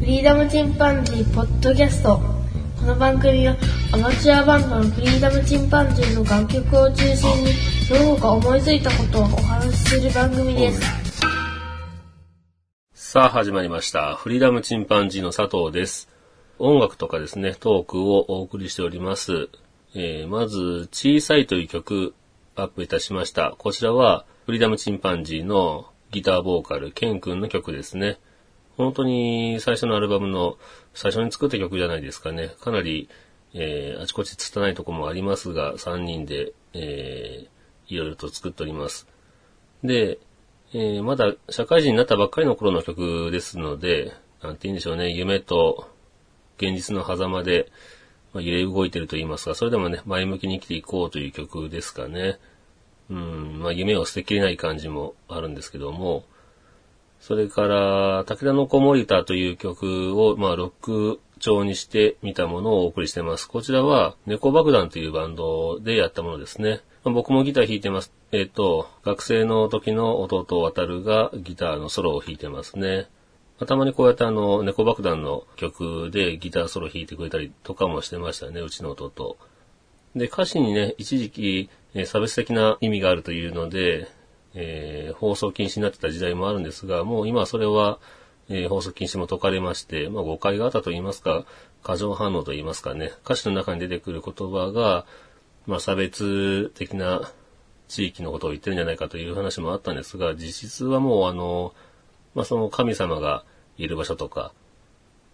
[0.00, 2.18] フリーダムチンパンジーポッドキャスト
[2.78, 3.54] この番組は
[3.92, 7.52] アマチュアバンドのフリーダムチンパンジーの楽曲を中心に
[7.86, 10.80] その他思いついたことをお話しする番組です
[12.94, 14.14] さあ始まりました。
[14.14, 16.08] フリーダムチンパンジーの佐藤です。
[16.58, 19.50] 音楽とかですね、トークをお送りしております。
[19.94, 22.14] えー、まず、小さいという曲
[22.54, 23.54] アップいたしました。
[23.58, 28.18] こちらは、フリーダムチンパンジーのギターボーカル、ケン君の曲ですね。
[28.80, 30.58] 本当に最初のアルバムの
[30.94, 32.54] 最初に作った曲じゃないですかね。
[32.60, 33.08] かなり、
[33.54, 39.06] えー、あちこち拙いとこもありますが、3人で、えー、いろいろと作っております。
[39.84, 40.18] で、
[40.72, 44.12] えーまだ社会人になったばっかりの頃の曲ですので、
[44.42, 45.88] なんて言うんでしょうね、夢と
[46.58, 47.70] 現実の狭間で、
[48.32, 52.38] まあ、揺れ動いてると言いますか、それでもね、前向きに生きていこうという曲ですかね。
[53.10, 56.24] うん、まあ夢を捨てきれない感じもあるんですけども、
[57.20, 63.46] それから、武田の子守歌という曲を、まあ、ロック調にしてみたものをお送りしてます。
[63.46, 66.80] こちらは、猫爆弾というバンドでやったものですね。
[67.04, 68.12] まあ僕もギター弾いてます。
[68.32, 73.08] えっ、と、学生の時の弟渡るがギターのソロを弾いてますね。
[73.58, 79.36] まあたまにこうやってあの、猫爆弾の曲でギターソロ弾いてくれたりとかもしてましたね、うちの弟。
[80.16, 84.08] で、歌詞にね、一時期、え差別的な意味があるというので、
[84.54, 87.98] えー放送禁止になってた時代もあるんですが、もう今それは、
[88.48, 91.44] えー放送禁止も解かれまして、まあ誤解があったと言いますか、
[91.82, 95.06] 過剰反応と言いますかね、歌詞の中に出てくる言葉が、
[95.66, 97.30] まあ差別的な
[97.88, 101.74] 地域のことを言ってるんじゃないかという話もあったんですが、実質はもうあの、
[102.34, 103.44] まあその神様が
[103.76, 104.52] いる場所とか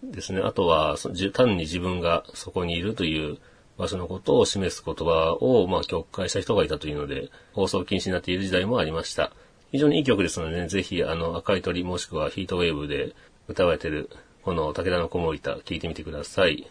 [0.03, 0.95] ですね、あとは
[1.33, 3.37] 単に自分がそこにいるという
[3.77, 9.31] 場所のことを示す言葉を、まあ、曲解した人がいたというので、放送禁止になっている時代もありました。
[9.71, 13.13] 非常にいい曲ですのでね、ぜひ、あの、赤い鳥もしくはヒートウェーブで
[13.47, 14.09] 歌われている、
[14.43, 16.67] この武田の子守歌、聴いてみてください。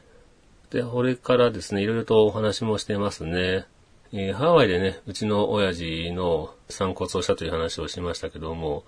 [0.70, 3.66] で、これからですね、いろいろとお話もしてますね。
[4.12, 8.84] えーハワイでね、うちの親父の散骨をしたという話をしましたけども、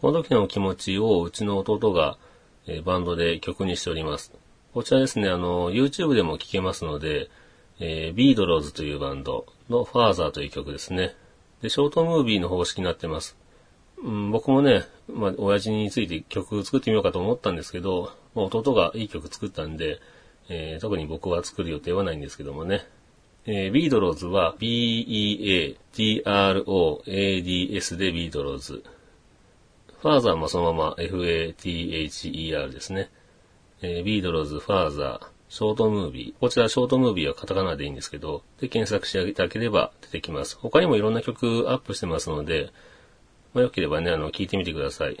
[0.00, 2.18] この時の気持ちをうちの弟が、
[2.66, 4.32] えーバンドで曲にしております。
[4.74, 7.30] こちらですね、あの、YouTube でも聴けますので、
[7.78, 11.14] えービードローズというバンドのファーザーという曲ですね。
[11.62, 13.36] で、ショートムービーの方式になってます。
[14.02, 20.00] うん、僕もね、まあ、親父について曲作ってみようかと思ったんですけど、まあ、弟がいい曲作ったんで、
[20.48, 22.86] えー特に僕は作る予定はないんですけどもね。
[23.46, 25.76] えービードローズは B-E-A-D-R-O-A-D-S
[27.96, 28.82] でビードローズ。
[30.00, 33.10] ファーザーもそのまま F-A-T-H-E-R ですね。
[33.82, 36.40] えービードローズ、ファーザー、ショートムービー。
[36.40, 40.56] こちらショートムービーはカタカナでいいんですけど、で、検索していただければ出てきます。
[40.56, 42.70] 他にもいろんな曲アップしてますので、
[43.54, 45.16] まあ、よければね、あの、聴いてみてください。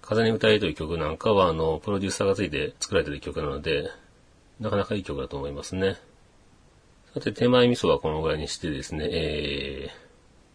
[0.00, 3.90] 風に歌えという曲なんかは、あの、プロデューサーがついて作られてる曲なので、
[4.60, 5.96] なかなかいい曲だと思いますね。
[7.14, 10.04] さて、手前味噌はこのぐらいにしてですね、えー、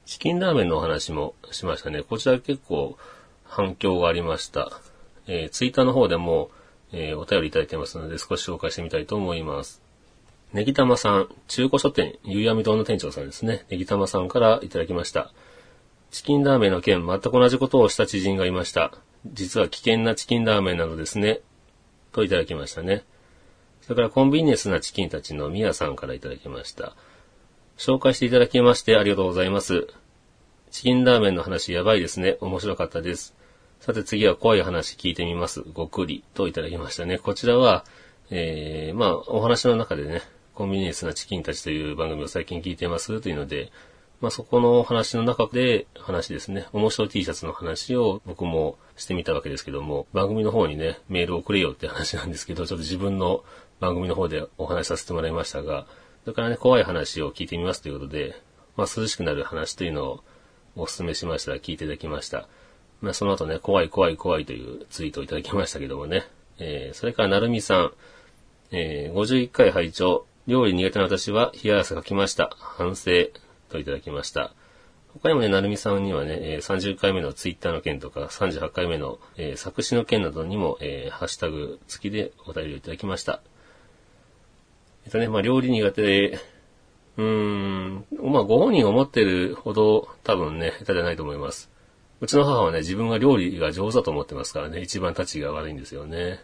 [0.06, 2.04] チキンラーメンのお話もしましたね。
[2.04, 2.98] こちら結構
[3.44, 4.72] 反響がありました。
[5.28, 6.50] えー、ツイッターの方でも、
[6.92, 9.82] えーお便りいただいてますので少し紹介してみたいと思います。
[10.54, 13.66] ネギタマさん、中古書店、ゆうやみ堂の店長さんですね。
[13.70, 15.32] ネギタマさんからいただきました。
[16.10, 18.92] チキンラーメンの件、全く同じことをした知人がいました。
[19.28, 21.42] 実は危険なチキンラーメンなのですね。
[22.12, 23.04] といただきましたね。
[23.82, 26.96] それからコンビニエンスなチキンたちのミヤさんからいただきました。
[27.78, 29.88] 紹介していただきましてありがとうございます。
[30.72, 32.38] チキンラーメンの話やばいですね。
[32.42, 33.36] 面白かったです。
[33.80, 35.62] さて次は怖い話聞いてみます。
[35.62, 37.18] ごくりといただきましたね。
[37.18, 37.86] こちらは、
[38.30, 40.22] えー、まあ、お話の中でね、
[40.54, 43.72] コンビニエンスなチキンたちという番組を最近聞いてますというので、
[44.20, 53.46] まあ、そこの話の中で話ですね、面白い T シャツの話を僕もしてみたわけですけども、番組の方にね、メールをくれよって話なんですけど、ちょっと自分の
[53.80, 55.88] 番組の方でお話しさせてもらいましたが、
[56.26, 58.36] それからね、怖い話を聞いてみますということで、
[58.76, 60.24] まあ、涼しくなる話というのを
[60.76, 62.50] お勧めしましたら聞いていただきました。
[63.02, 66.26] まあ、その後ね、怖い怖い怖いというツイートをいただきましたけどもね。
[66.58, 67.94] えー、それから、なるみさん。
[68.72, 72.56] えー、51回拝聴料理苦手な私は冷や汗かきました。
[72.60, 73.12] 反省。
[73.70, 74.54] といただきました。
[75.14, 83.42] 他にもね、なるみさんにはね、えー30回目のツイッターの件とか、38回目の、えー作詞の件などにも、えーハッシュタグ付きでお便りをいただきました。
[85.06, 86.40] えっとね、まあ、料理苦手で、
[87.18, 91.70] うーん、まあ、ご本人が思ってるほど多分ね、下手じゃないと思います。
[92.22, 96.42] うちの母はね、自分が料理が上手だと思ってますからね、一番立ちが悪いんですよね。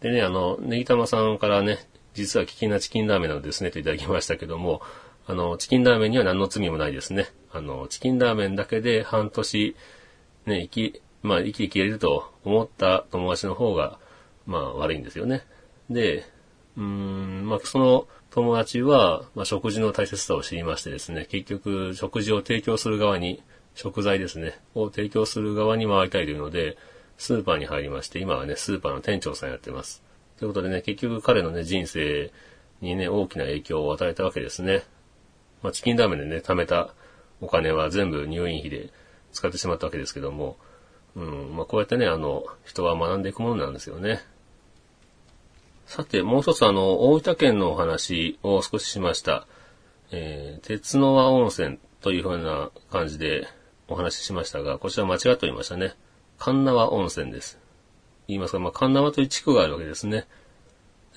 [0.00, 1.78] でね、あの、ネギタマさんからね、
[2.14, 4.82] 実は危険なチキンラーメンなのですね、といただきましたけども、
[5.26, 7.26] あの、チキンラーメンには何の罪もないですね。
[7.52, 9.76] あの、チキンラーメンだけで半年、
[10.46, 13.98] ね、生き、まあ、生き生きれると思った友達の方が、
[14.46, 15.42] まあ悪いんですよね。
[15.90, 16.24] で、
[16.76, 23.42] うーん、まあその友達は、まあ、食事の大切さを知りましてですね、結局食事を提供する側に、
[23.78, 26.76] 食材ですね、を提供する側に回りたいというので、
[27.16, 30.02] スーパーに入りまして、今はね、スーパーの店長さんやってます。
[30.36, 32.32] ということでね、結局彼のね、人生
[32.80, 34.82] にね、大きな影響を与えたわけですね。
[35.62, 36.92] まあ、チキンラーメンでね、貯めた
[37.40, 38.90] お金は全部入院費で
[39.30, 40.56] 使ってしまったわけですけども、
[41.14, 44.22] うん、まあ、こうやってね、あの、人は学んでいくものなんですよね。
[45.86, 49.46] さて、もう一つあの、大分県のお話を少ししました。
[50.10, 53.46] えー、鉄の輪温泉というふうな感じで
[53.88, 55.94] お話ししましたが、こちら間違っておりましたね。
[56.38, 57.58] 神縄温泉です。
[58.28, 60.26] 言いますか、まあ、神縄という地区があるわけですね。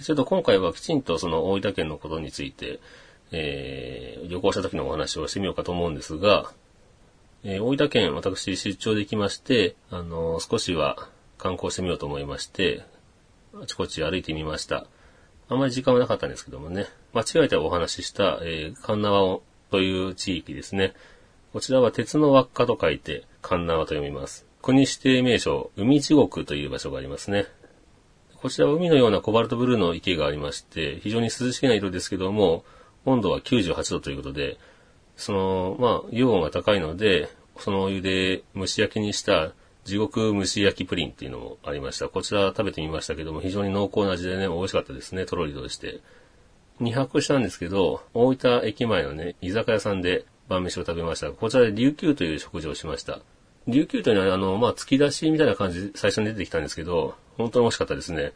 [0.01, 2.79] ちょっと今回はきちんとその大分県のことについて、
[3.31, 6.51] えー、旅行した時のお話をしてみようかと思うんですが、
[7.43, 12.83] えー、大分県私出張で行きまして、あのー、少しは観光してみようと思いまして、
[13.53, 14.87] あちこち歩いてみました。
[15.49, 19.39] あまり時間はなかったんですけどもね、間違えてお話しした、えー、神縄
[19.69, 20.93] という地域ですね。
[21.53, 24.45] こちらは鉄の輪っかと書いて、神縄と読みます。
[24.61, 27.45] 国指定名称、海地獄という場所がありますね。
[28.41, 32.63] こちらは海のようなコバルトブルーの池がありまして、非常に涼しげな色ですけども、
[33.05, 34.57] 温度は98度ということで、
[35.17, 37.27] その、まあ、溶温が高いので、
[37.57, 39.51] そのお湯で蒸し焼きにした
[39.83, 42.07] 地獄蒸し焼きプリンっていうのもありました。
[42.07, 45.25] こちら食べてみましたけども、非常に濃厚な味でね、美味しかったですね。
[45.25, 45.99] とろりとして。
[46.79, 51.31] 2泊したんですけど、大分駅前のね、居酒屋さんで晩飯を食べました。
[51.31, 53.19] こちらで琉球という食事をしました。
[53.67, 58.33] 琉球というのは、あの、まあ、突き出しみたいな感じで最初に出てきたんですけど、本当に美味しかったですね。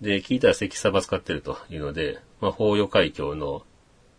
[0.00, 3.62] で、聞いたら関サバ使ってるというので、まあ、法予海峡の、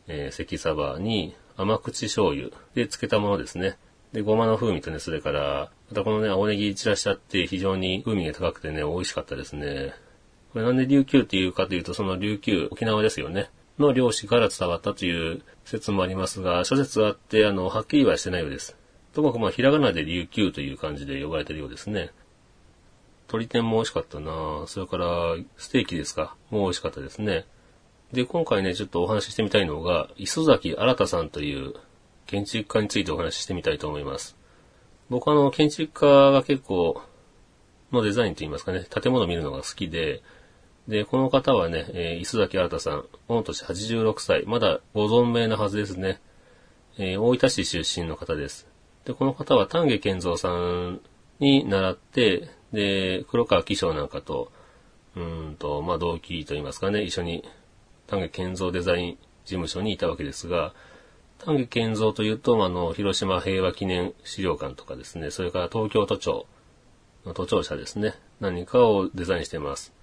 [0.07, 3.77] えー、関サバに甘口醤油で漬けたものですね。
[4.11, 9.93] で、ごまの風味とね、それから、またこのね、青ネギ散らしちゃって非常に風味が高くてね、美味しかったですね。
[10.51, 13.49] これなんで琉球っていうかというと、その琉球、沖縄ですよね。
[13.79, 18.75] の漁師から伝わったという説もありますが、諸説あって、あの、はっきりはしてないようです。
[19.13, 22.11] ともかくまあ、ひらがなで琉球という感じで呼ばれてるようですね。
[23.27, 27.45] 鶏天も美味しかったなそれから、ステーキですかもう美味しかったですね。
[28.11, 31.73] で、今回ね、ちょっとお話ししてみたいのが、磯崎新さんという
[32.27, 34.35] 建築家についてお話ししてみたいと思います。
[35.09, 37.01] 僕あの、建築家が結構、
[37.91, 40.21] のデザインといいますかね、建物を見るのが好きで、
[40.88, 46.19] で、この方はね、えー、磯崎新さん、御年86歳、まだご存命なはずですね。
[46.97, 48.68] えー、大分市出身の方です。
[49.06, 51.00] で、この方は丹下健三さん
[51.39, 54.51] に習って、で、黒川紀章なんかと、
[55.15, 57.44] うんと、まあ、同期といいますかね、一緒に
[58.07, 60.74] 丹下健三デザイン事務所にいたわけですが、
[61.39, 66.45] 丹下健三というと、あの、広島平和記念資料館とかですね、それから東京都庁
[67.25, 69.94] の都庁舎ですね、何かをデザインしています。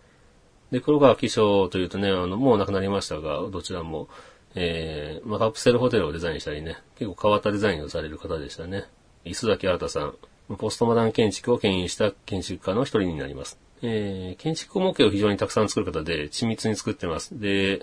[0.71, 4.09] で、黒川紀章というとね、あの、もう亡くなりましたが、どちらも、
[4.55, 8.85] えー、まあ、カプセルホテルをデザインしたりね、結構変わったデザインをされる方でしたね。
[9.25, 10.15] 磯崎新さん、
[10.57, 13.59] ポストモダン建築を牽引した建築家の一人になります。
[13.83, 17.39] えー、建築模型を非常にたくさん作る方で、緻密に作ってます。
[17.39, 17.83] で、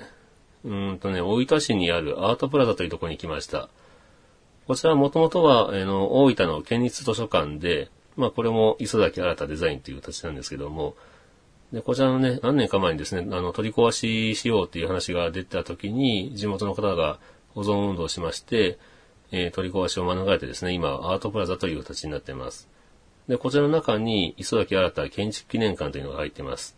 [0.64, 3.70] うんとね、大分市にあるアートプラザというところに来ました。
[4.68, 10.96] こちらはもともとは、あの、大分の県立図書館で、まあこれも磯崎新デザインという形なんですけども、
[11.74, 17.20] で、こちらのね、何年か前にですね、あの、取り壊ししようっていう話が出た時に、地元の方が
[17.54, 18.78] 保存運動しまして、
[19.32, 22.70] えー、取り壊しを免れてですね、今、アートプラザという形になっています。
[23.28, 26.78] で、こちらの中に、磯崎新建築記念館というのが入っています。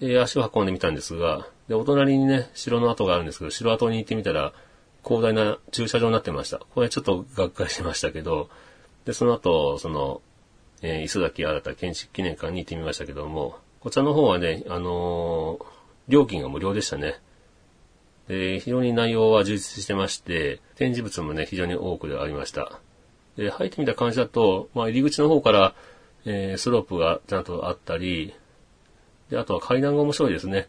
[0.00, 4.52] で、足を運んでみたんですが、で、お隣にね、城の跡があるんですけど、城跡に行ってみたら、
[5.04, 6.58] 広大な駐車場になってました。
[6.58, 8.48] これちょっとがっかりしましたけど、
[9.04, 10.20] で、その後、その、
[10.82, 15.64] えー、磯崎新建築記念館に行ってみましたけども、こちらの方はね、あのー、
[16.08, 17.20] 料金が無料でしたね。
[18.28, 22.80] で、非常に内容は充実してまして、展示物もね、非常に多くでありました。
[23.36, 25.74] で、入ってみた感じだと、まあ、入り口の方から、
[26.24, 28.34] えー、スロープがちゃんとあったり、
[29.30, 30.68] で、あとは階段が面白いですね。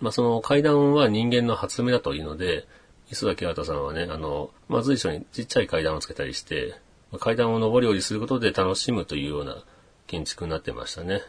[0.00, 2.66] まあ、その階段は人間の発明だというので、
[3.10, 6.74] 磯崎新さんはね、あの、まあ、随所にちっちゃい階段をつけたりして、
[7.18, 9.64] 階段を上り下りすることで楽しむというような
[10.06, 11.22] 建築になってましたね。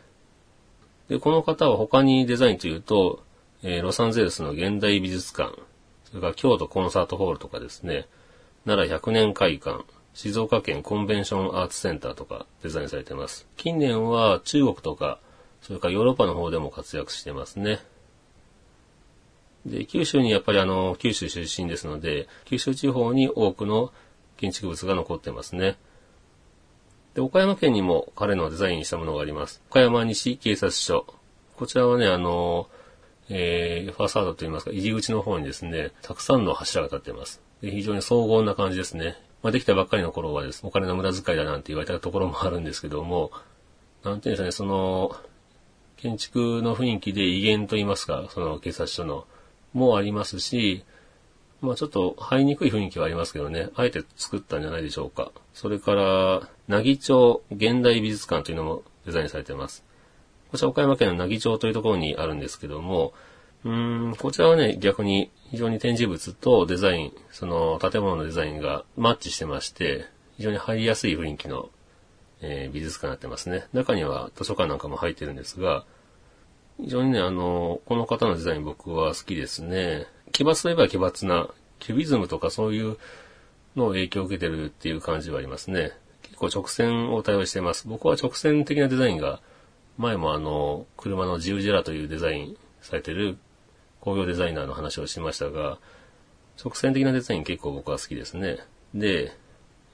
[1.10, 3.24] で、この方は他にデザインというと、
[3.64, 5.56] えー、ロサンゼルスの現代美術館、
[6.06, 8.08] それから京都コンサートホールとかですね、
[8.66, 9.84] 奈良百年会館、
[10.14, 13.48] 静岡県コンベンションアーツセンターとかデザインされてます。
[13.58, 15.20] 近年は中国とか、
[15.62, 17.80] それからヨーロッパの方でも活躍してますね。
[19.66, 23.92] で、九州にやっぱりあの、九州出身ですので、九州地方に多くの
[24.41, 25.77] 建築物が残ってますね。
[27.13, 29.62] で、岡山県にも彼のデザインしたものがあります。
[29.69, 31.05] 岡山西警察署。
[31.57, 32.67] こちらはね、あの、
[33.29, 37.39] えー、ファサードといいますか、入り口の方にですね、たくさんの柱が立ってます。
[37.62, 39.15] で非常に荘厳な感じですね。
[39.43, 43.31] まあ、できたばっかりの頃はです、ねお金の無駄遣いだなんて言われたところもあるんですけども、
[44.03, 45.15] なんていうんですかね、その、
[45.98, 49.27] 建築の雰囲気で威厳と言いますか、その警察署の、
[49.74, 50.83] もありますし、
[51.62, 55.32] まあちょっと入りにくい雰囲気はありますけどね、あえて作ったんじゃないでしょうか。
[55.53, 59.84] それから、なぎ町現代美術館というのもデザインされています。
[60.51, 63.13] こちら岡山県の奈義町というところにあるんですけども、
[63.63, 70.06] うん、こちらはね、逆に非常に展示物とデザイン、その建物のデザインがマッチしてまして、
[70.38, 71.70] 非常に入りやすい雰囲気の、
[72.41, 73.68] えー、美術館になってますね。
[73.72, 75.86] 中には図書館なんかも入ってるんですが、
[76.82, 80.08] 非常にね、あの、この方のデザイン僕は好きですね。
[80.32, 82.98] 奇抜といえば奇抜な、キュビズムとかそういう
[83.76, 85.92] のを影響を受けてるっていう感じはありますね。
[86.24, 87.88] 結構直線を対応しています。
[87.88, 89.42] 僕は直線的なデザインが、
[89.98, 93.38] 前もあの、車のジウジェラというデザインされてる
[94.00, 95.80] 工業デザイナーの話をしましたが、
[96.64, 98.60] 直線的なデザイン結構僕は好きですね。
[98.94, 99.32] で、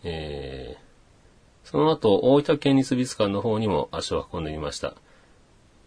[0.03, 4.93] えー、その後、大分県立美術館の方にも足を運んでみました。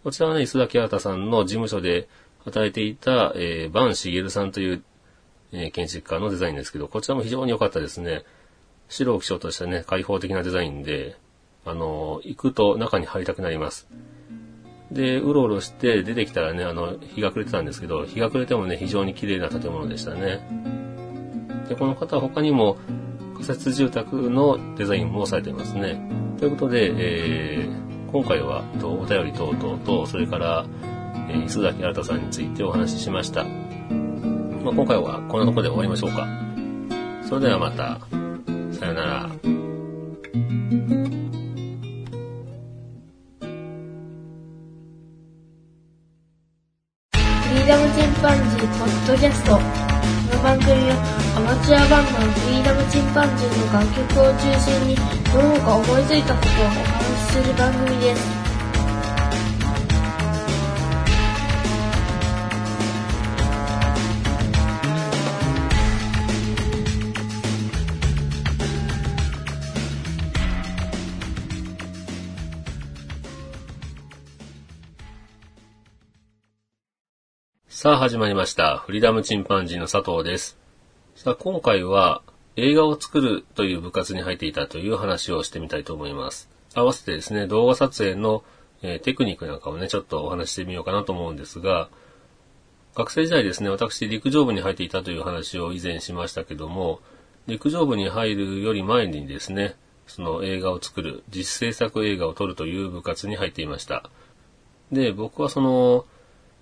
[0.03, 2.07] こちらはね、磯崎新さんの事務所で
[2.45, 4.83] 働いていた、えー、バンシゲルさんという
[5.53, 8.23] えー、建築家のデザインですけど、こちらも非常に良かったですね。
[8.89, 11.15] 白を基調としたね、開放的なデザインで、
[11.65, 13.87] あのー、行くと中に入りたくなります。
[14.91, 20.41] で、うろうろして出てきたらね、あの、日が暮れてたんですけど、日が暮れてもね、非常に綺麗な建物でしたね。
[21.69, 22.77] で、この方は他にも
[23.33, 26.01] 仮設住宅のデザインもされていますね。
[26.39, 30.65] ということで、えー、今回はお便り等々と、それから、
[31.29, 33.43] えー、磯崎新さんについてお話ししました。
[33.43, 33.49] ま
[34.71, 36.27] あ、今回はこんなとこで終わりましょうか。
[37.27, 37.99] それではまた、
[38.77, 39.29] さよなら。
[39.29, 39.37] フ
[47.55, 49.55] リーダムチンパンジーポッドキャスト。
[49.55, 50.95] この番組は
[51.35, 56.79] アマチュアバンドのフリーダムチンパンジーの楽曲を中心にどうか思いついたことをお話
[57.17, 58.40] しする番組です。
[77.81, 78.77] さあ始まりました。
[78.77, 80.55] フリーダムチンパンジーの佐藤です。
[81.15, 82.21] さあ今回は
[82.55, 86.47] 映画を作るという部活に入っていたという話をしてみたいと思います。
[86.75, 88.43] 合わせてですね、動画撮影の、
[88.83, 91.89] え、テクニックなんかをね、ちょっとお話してみようかなと思うんですが、
[92.93, 96.99] 学生時代ですね、私陸上部に入っていたという話を以前しましたけども、
[97.47, 104.11] 陸上部に入るより前にですね、その映画を作る、実制作映画を撮るという部活に入っていました。
[104.91, 106.05] で、僕はその、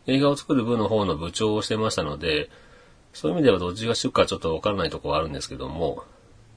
[0.09, 2.49] 映画を作る部の方の部長をしてましたので、
[3.13, 6.03] そういう意味ではどっちが主かちょっとわからないとこはあるんですけども、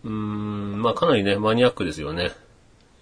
[0.04, 2.32] うーん、まあかなりね、マニアックですよね。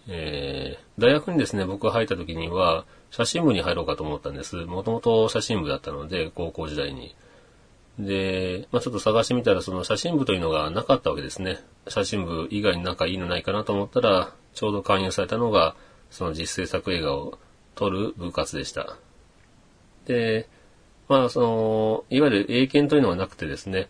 [0.09, 4.57] えー、大学にですね、僕が入った時には、写真部に入ろうかと思ったんです。
[4.57, 7.14] もともと写真部だったので、高校時代に。
[7.99, 11.59] で、まあちょっと探してみたら、その写真部というのがなかったわけですね。
[11.88, 15.75] 写真部以外になんかいいのないかなと思ったら、ちょうど勧誘されたのが、
[16.11, 17.38] その実制作映画を
[17.75, 18.97] 撮る部活でした。
[20.07, 20.49] で、
[21.09, 23.88] まあ、その、いわゆる英検というのはなくてですね、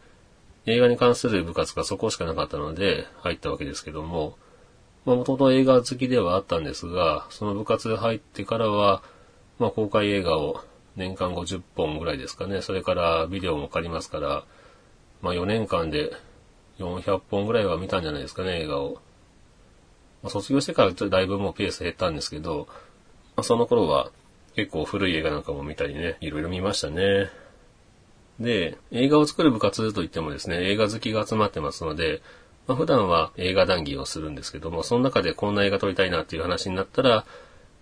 [0.66, 4.36] 映画に関する部活がそこしかなかったので入ったわけですけども、
[5.04, 9.02] まあ、もともと映画好きではあったんですが、その部活入ってからは、
[9.58, 10.62] まあ、公開映画を
[10.96, 14.44] 年間50本ぐらいですかね、それからビデオも借りますから、
[15.22, 16.12] まあ、4年間で
[16.78, 19.00] 400本ぐらいは見たんじゃないですかね、映画を。
[20.22, 22.66] まあ、卒業してからだいぶもうペース減ったんですけど、
[23.36, 24.10] まあ、その頃は
[24.60, 27.30] 結構古い映画なんかも見たりね、いろいろ見ましたね。
[28.38, 32.20] で、映画を作る部活といってもですね、映画好きが集まってますので、
[32.66, 37.24] まあ、普段は映画談義をするんですけども、その中でこんな映画撮りたいなっていう話になったら、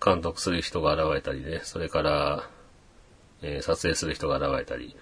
[0.03, 2.49] 監督する人が現れたりね、それから、
[3.41, 4.95] えー、撮影する人が現れたり。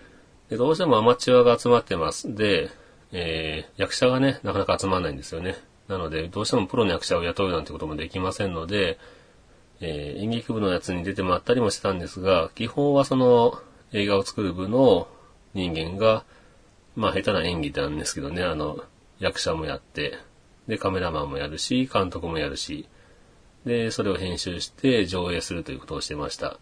[0.49, 2.33] で、どうしてもアマチュアが集まってます。
[2.33, 2.71] で、
[3.11, 5.55] えー、役者がね、なかなか集まらないんですよね。
[5.87, 8.97] なので、どうしてもプロの役者を雇うなんてこともできませんので、
[9.79, 13.59] えー、演劇部のやつに出てもらったりもしてたんですが、基本はその
[13.93, 15.07] 映画を作る部の
[15.53, 16.25] 人間が、
[16.95, 18.79] まあ下手な演技なんですけどね、あの、
[19.19, 20.17] 役者もやって、
[20.67, 22.87] で、カメラマンもやるし、監督もやるし、
[23.65, 26.59] で、それを編集して上映するということをしてました。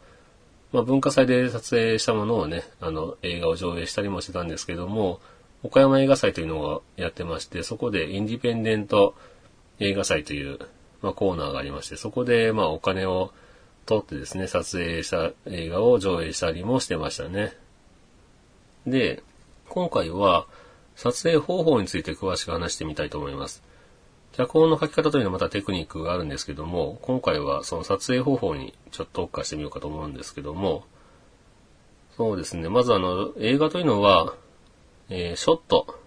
[0.71, 5.21] まあ文化祭で撮影したものをね、あの、映画を上映したりもしてたんですけども、
[5.63, 9.15] 岡山映画祭というのをやってまして、そこでインディペンデント
[9.79, 10.59] 映画祭という
[11.05, 13.31] まあ、コーナーがありまして、そこで、まあ、お金を
[13.85, 17.53] 撮ってですね、撮影した映画を上映したりもしてましたね。
[18.87, 19.21] で、
[19.69, 20.47] 今回は
[20.95, 23.61] 撮影方法について詳しく話してみたいと思います。
[24.33, 30.85] 脚本の書き方というのはまたテクニックがあるんですけども、今回はその撮影方法にちょっと特化してみようかと思うんですけども、
[32.17, 34.33] そうですね、まずあの、映画というのは、
[35.09, 35.99] えー、ショット。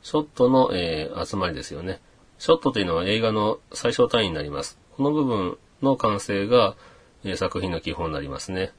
[0.00, 2.00] ショットの、えー、集まりですよね。
[2.42, 4.76] ショットというのは映画の最小単位になります。
[4.96, 6.74] この部分の完成が、
[7.22, 8.72] え、作品の基本になりますね。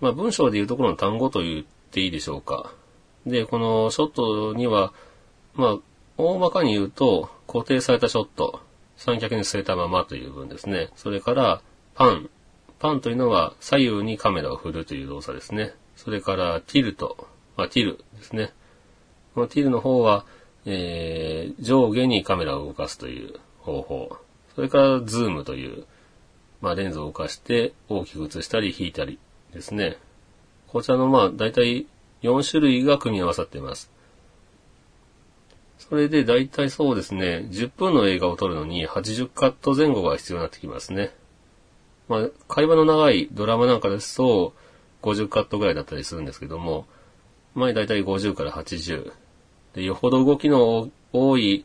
[0.00, 2.72] まあ文章でいうところの単語と言っていいでしょうか。
[3.24, 4.92] で、このショットには、
[5.54, 5.78] まあ、
[6.16, 8.58] 大まかに言うと、固定されたショット、
[8.96, 10.88] 三脚に据えたままという分ですね。
[10.96, 11.62] それから、
[11.94, 12.28] パン。
[12.80, 15.72] パンというのは左右にカメラを振るという動作ですね。
[15.94, 17.28] それから、ティルト。
[17.56, 18.52] まあ、ティルトですね。
[19.36, 20.26] このティルトの方は、
[20.66, 24.16] えー、上下にカメラを動かすという方法。
[24.54, 25.84] それから、ズームという、
[26.60, 29.18] まあ、レンズを動かして大きく映したり引いたり
[29.52, 29.98] ですね。
[30.68, 31.86] こちらの、まあ、大体
[32.22, 33.90] 4種類が組み合わさっています。
[35.78, 41.10] それで大体そうですね、10分の映画を撮るのに80カット前後が必要になってきますね。
[42.08, 44.54] まあ、会話の長いドラマなんかですと、
[45.02, 46.86] 50カットぐらいだったりするんですけども、
[47.54, 49.12] まあ大体50から80。
[49.74, 51.64] で、よほど動きの多い、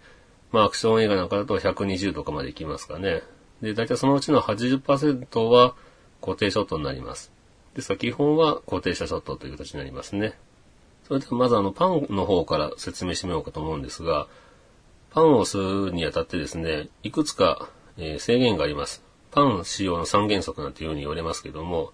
[0.52, 3.22] まあアクション映画なんかだと120とかまでいきますかね。
[3.62, 5.76] で、大体そのうちの80%は
[6.22, 7.32] 固定ショットになります。
[7.76, 10.34] ですから基本は固定したショットという形になりますね。
[11.08, 14.28] それではまずあのパンの方から説明してみようかと思うんですが、
[15.12, 19.04] パンをするにあたってですね、いくつか、え制限があります。
[19.32, 21.94] パン使用の三原則なんていうふうに言われますけども、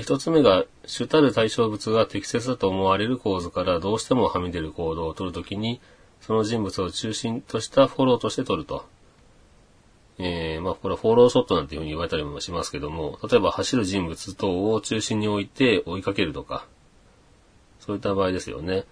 [0.00, 5.80] 一つ目が主たる対象物が適切だと思われる構図からどうしてもはみ出る行動をとるときに、
[6.20, 8.84] その人物を中心としたフォローとして取ると。
[10.18, 16.66] えー、まあこれフォローショットなんていうふうに言われたりもしますけども、例えば走る人物等を中心に置いて追いかけるとか、
[17.80, 18.84] そういった場合ですよね。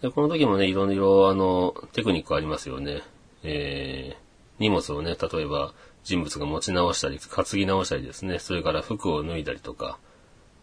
[0.00, 3.02] で、この時もね、いろいろ、あの、テクニックありますよね。
[3.42, 4.22] えー、
[4.58, 5.72] 荷物をね、例えば
[6.04, 9.98] 人物が持ち直したり、担ぎ直したりですね、それから服を脱いだりとか、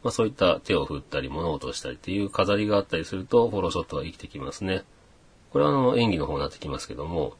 [0.03, 4.83] まあそういった手を振ったり物を落としたりっていう飾りがあったりすると、フォローショットが生きてきますね。
[5.51, 7.33] これはあの、演技の方になってきますけども、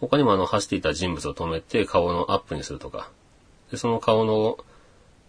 [0.00, 3.10] 他にもあの、走っていた人物を止めて顔のアップにするとか、
[3.70, 4.58] で、その顔の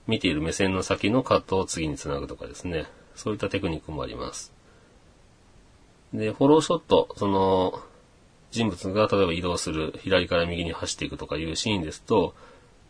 [0.07, 2.85] 見ている目線の先のカットを次につなぐとかですね。
[3.15, 4.53] そういったテクニックもあります。
[6.13, 7.81] で、フォローショット、その、
[8.57, 12.35] 人物が例えば移動する、左から右に走っていくとかいうシーンですと、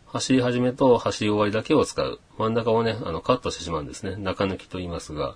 [0.08, 2.20] 走り始めと走り終わりだけを使う。
[2.38, 4.16] 真ん中をね、あの、カットしてしまうんですね。
[4.16, 5.36] 中抜きと言いますが、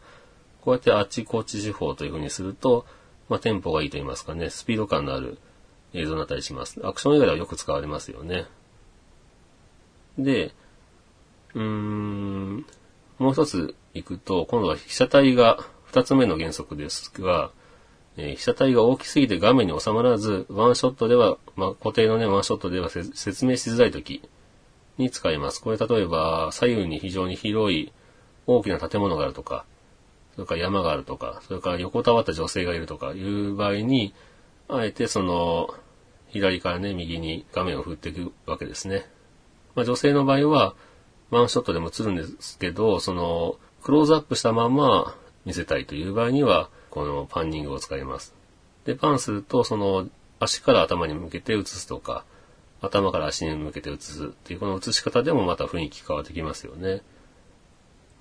[0.61, 2.85] こうやってあっちこっち手法という風にすると、
[3.27, 5.37] まあ、テンポがいいと言いますかね、スピード感のある
[5.93, 6.79] 映像になったりします。
[6.83, 8.45] アクション映画ではよく使われますよね。
[10.17, 10.53] で、
[11.53, 12.65] うーん、
[13.19, 17.51] もう一つ行くと、今度は被写体が二つ目の原則ですが、
[18.17, 24.21] えー、被写体が大きすぎて画面に収まらず、ワンショットでは、まあ、固定のね、ワンショットでは説明しづらい時
[24.97, 25.61] に使います。
[25.61, 27.91] これ例えば、左右に非常に広い
[28.47, 29.65] 大きな建物があるとか、
[30.35, 34.13] それから山があるとか、それから横たわった女性がいるとかいう場合に、
[34.67, 35.73] あえてその、
[36.29, 39.05] 左からね、右に画面を振っていくわけですね。
[39.75, 40.75] まあ、女性の場合は、
[41.29, 48.35] ワンショットでも映るんですけど、その、クローズアップしたまま見せたいという場合には、このパンニングを使います。
[48.85, 50.07] で、パンすると、その、
[50.39, 52.25] 足から頭に向けて映すとか、
[52.81, 57.01] 頭から足に向けて映すっていうこの映し方でもまた雰囲気変わってきますよね。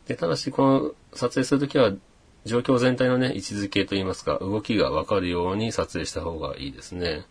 [0.07, 1.93] で、ただしこの撮影するときは
[2.45, 7.25] 状況全体のね、位置づけといいますか、動きがわかるように撮影した方がいいですね。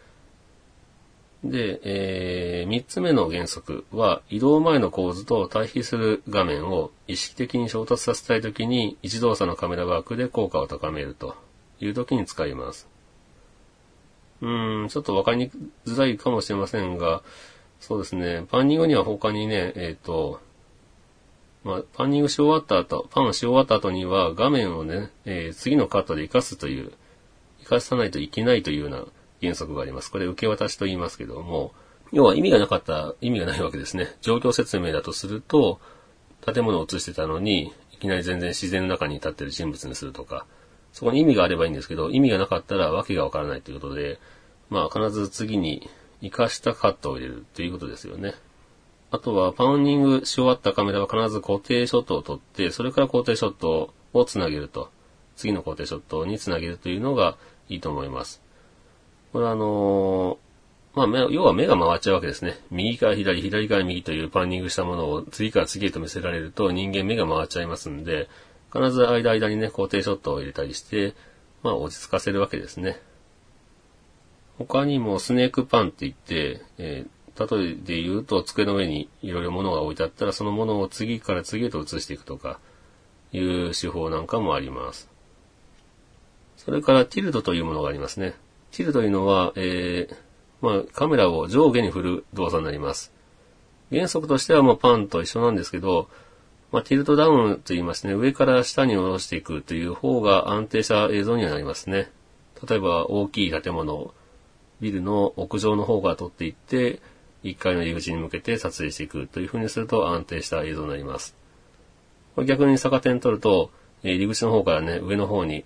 [1.44, 11.36] で、えー、3つ目の原則は、移動前の構図と対比する画面を意識的に衝突させたいときに、一動作のカメラワークで効果を高めると
[11.80, 12.90] いうときに使います。
[14.42, 15.50] うーん、ちょっとわかり
[15.86, 17.24] づらいかもしれませんが、
[17.80, 20.42] そうですね、パンニングには他にね、えっ、ー、と、
[21.64, 26.92] まあ、パンニングし終わった後、パンし終わった後には画面をね、えー、次のカットで活かすという、
[27.60, 29.06] 活かさないといけないというような
[29.42, 30.12] 原則があります。
[30.12, 31.74] これ受け渡しと言いますけども、
[32.12, 34.16] 要は意味がなかった意味がないわけですね。
[34.22, 35.80] 状況説明だとすると、
[36.42, 40.46] 建物を映してたのに、いきなり全然自然の中に立ってる人物にするとか、
[40.94, 44.20] そこに意味があればいいんですけど、意味がなかったら訳がわからないということで、
[44.70, 45.90] まあ必ず次に
[46.22, 48.34] 活かしたカットを入れるということですよね。
[49.12, 54.90] あとは、パウンディングし終わったカメラは必ず固定ショットを撮って、それから固定ショットをつなげると。
[55.36, 57.38] 次の固定ショットにつなげるというのが
[57.70, 58.42] いいと思います。
[59.32, 60.40] これあの
[60.96, 62.58] まあ、要は目が回っちゃうわけですね。
[62.72, 68.28] 右から左、左から右というパンニングしたものを次から次へと見せられると人間目が回っちゃいますんで、
[68.74, 71.14] 必ず間間にね、固定ショットを入れたりして、
[71.64, 73.00] まあ落ち着かせるわけですね。
[74.58, 82.60] 他にもスネークパンって言って、えー、例えで言うと机の上にいろいろ物が置いてあったらそのものを次から次へと移していくとか
[83.32, 85.10] いう手法なんかもあります。
[86.58, 88.34] それからティルトというものがありますね。
[88.72, 90.16] ティルというのは、えー、
[90.62, 93.14] まあ、カメラを上下に振る動作になります。
[93.92, 96.10] 原則としてはもうパンと一緒なんですけど、
[96.72, 102.12] まあ、ティルトダウンと言いますね、上から下に下ろしていくという方が安定した映像にはなりますね。
[102.68, 104.14] 例えば大きい建物、
[104.80, 107.00] ビルの屋上の方から撮っていって、
[107.44, 111.36] 1階の入り口に向けて撮影していくという風にすると安定した映像になります。
[112.46, 113.72] 逆に逆点撮ると、
[114.04, 115.64] 入り口の方からね、上の方に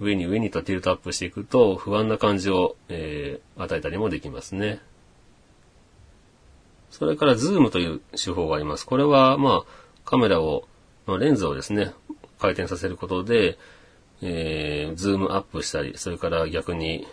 [0.00, 4.80] 上に上にとティルトアップしていくと不安な感じを、えー、与えたりもできますね。
[6.90, 8.86] それからズームという手法があります。
[8.86, 10.66] これは、まあ、カメラを、
[11.06, 11.92] のレンズをですね、
[12.38, 13.58] 回転させることで、
[14.22, 17.06] えー、ズームアップしたり、それから逆に、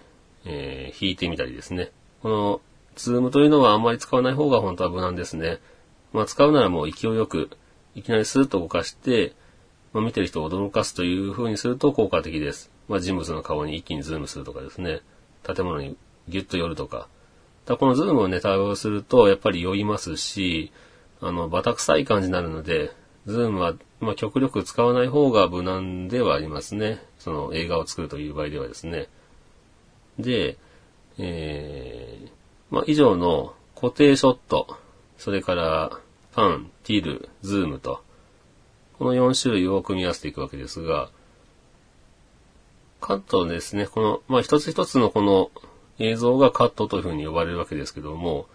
[0.45, 1.91] えー、引いてみたりですね。
[2.23, 2.62] この、
[2.95, 5.60] ズームというのはあんまり使わない方が本当は無難ですね。
[6.12, 7.50] まあ、使うならもう勢いよく、
[7.95, 9.34] いきなりスーッと動かして、
[9.93, 12.71] まあ、見てる人を驚かすという風にすると効果的です。
[12.88, 15.02] まあ、人物の顔に一気にズームするとかですね、
[15.43, 15.97] 建物に
[16.28, 17.08] ギュッと寄るとか。
[17.65, 20.71] だこのズームをね、多用すると、やっぱり酔いますし、
[21.19, 22.91] あの、バタ臭い感じになるので、
[23.26, 27.04] ズームは、まあ、極力使わない方が無難ではありますね。
[27.19, 29.10] その映画を作るという場合ではですね。
[30.17, 30.58] で、
[31.17, 32.30] えー、
[32.69, 34.78] まあ、以上の固定ショット、
[35.17, 36.00] それから
[36.34, 38.02] パン、ティル、ズームと、
[38.97, 41.10] この4種類を組み合わせていくわけですが、
[42.99, 45.51] カットですね、この、まあ、一つ一つのこの
[45.99, 48.47] 映像がカットというふうに呼ばれるわけですけども、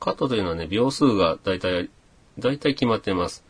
[0.00, 1.90] カットというのはね、秒数が大体、
[2.38, 3.44] 大体決まってます。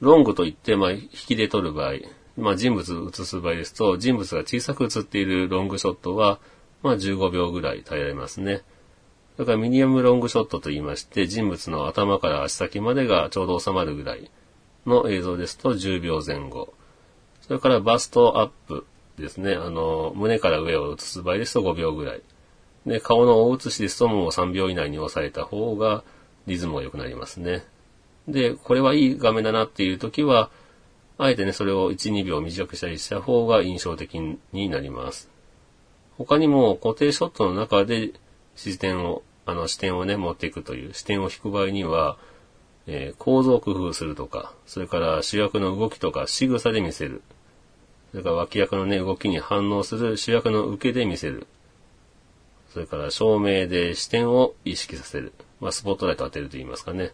[0.00, 1.94] ロングといって、まあ、引きで撮る場合、
[2.36, 6.38] まあ、人物映す場合ですと、人物が小さく映っているロングショットは、
[6.82, 8.62] まあ、15秒ぐらい耐えられますね。
[9.38, 14.30] だからミニアムロングショットと言いまして、人物の頭から足先までがちょうど収まるぐらい
[14.86, 16.74] の映像ですと10秒前後。
[17.40, 18.86] それからバストアップ
[19.18, 19.54] ですね。
[19.54, 22.22] あの、胸から上を映す場合ですと5秒ぐらい。
[22.86, 26.02] で、顔の大写しですともう3秒以内に抑えた方が
[26.46, 27.64] リズムが良くなりますね。
[28.28, 30.50] で、これはいい画面だなっていう時は、
[31.18, 34.18] あえてね、それを1、2秒短くしたりした方が印象的
[34.52, 35.28] になります。
[36.18, 38.12] 他にも固定ショットの中で
[38.56, 42.16] 視点を、あの視点をね、持っていくという視点を引く場合には、
[42.86, 47.22] えー、構造を工夫するとか、それから主役の動きとか仕草で見せる。
[48.12, 51.46] それから脇役のね、動きに反応する主役の受けで見せる。
[52.72, 55.32] それから照明で視点を意識させる。
[55.60, 57.12] まあ、スポットライト当てると言いますかね。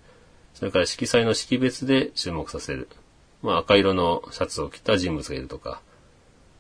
[0.55, 2.89] それから色彩の識別で注目させる。
[3.43, 5.81] まあ、赤色のシャツを着た人物がいるとか。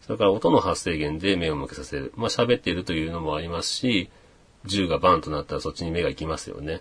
[0.02, 2.12] それから音の発生源で目を向けさせる。
[2.16, 4.08] まあ、喋っているというのもありますし、
[4.66, 6.80] 銃がバンとなったらそっちに目が行きますよね。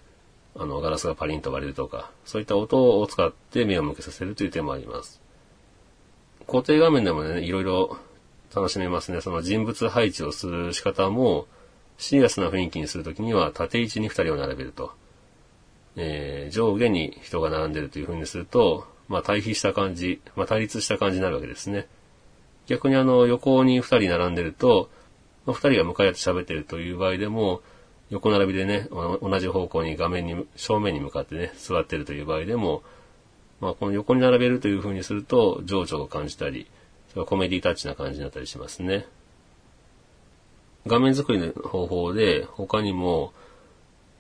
[0.56, 5.22] あの、ガラスがパリンと割れるとか、そういった音を使って目を向けさせるという点もあります。
[6.48, 7.98] 固定画面でもね、いろいろ
[8.56, 9.22] 楽しめますね。
[9.22, 11.46] その人物配置をする仕方も、
[11.98, 14.92] シリアスな雰囲気にするときには縦位置に二人を並べると。
[15.98, 21.88] えー、上下に人が並んでるという風にすると、まあ対比した感じ、まあ対立した感じになるわけですね。
[22.68, 24.90] 逆にあの横に二人並んでると、
[25.46, 27.62] まあ、二人が向かい合って喋ってるという場合でも、
[28.10, 32.84] 横並びでね、同じ方向に画面に、正面に向かってね、座ってるという場合でも、
[33.60, 36.68] まあ、この横に並べるという風にすると、情緒を感じたり、
[37.14, 39.08] それコメディタッチな感じになったりしますね。
[40.86, 43.34] 画面作りの方法で、他にも、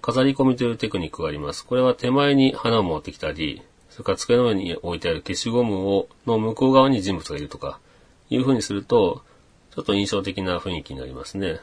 [0.01, 1.65] 飾り込みというテクニックがあります。
[1.65, 7.79] これは手前に花を持ってきたり、それから机の上に置いてある消しゴムを、の向こう側に人物がいるとか、
[8.29, 9.21] いう風にすると、
[9.73, 11.59] ちょっと印象的な雰囲気になりますね。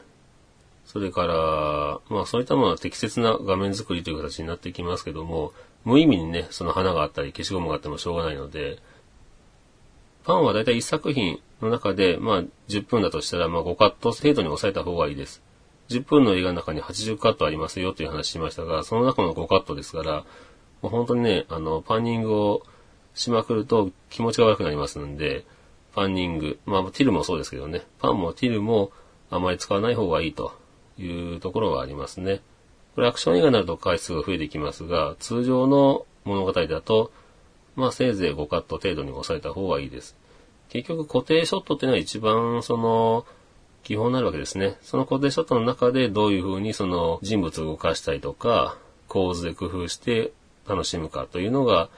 [0.85, 5.53] それから、まあそういったものは適切な画面作りという形になってきますけども、
[5.85, 8.79] 無意味にね、その花があったり消しゴムがあってもしょうがないので、
[10.25, 15.43] パンはだいたい1作品の中で、まあ10分だとしたら、まあ5カット程度に抑えた方がいいです。
[15.89, 20.25] 10分の映画の中に80カットありますよという話しましたが、その中の5カットですから、
[20.81, 22.63] もう本当にね、あの、パンニングを
[23.13, 25.45] しまくると気持ちが悪くなりますので、
[25.93, 28.91] パンニング、まあティルもそうですけどね、パンもティルも
[29.29, 30.53] あまり使わない方がいいと
[30.97, 32.41] いうところはありますね。
[32.95, 37.11] これアクション映画になると回数が増えてきますが、通常の物語だと、
[37.75, 40.15] まあせいぜい5カット程度に抑えた方がいいです。
[40.69, 43.25] 結局固定ショットっていうのは一番その、
[43.83, 44.77] 基本になるわけですね。
[44.81, 48.77] その固定ショットの中でどういう風にその人物を動かしたりとか、
[49.07, 50.31] 構図で工夫して
[50.67, 51.89] 楽しむかというのが、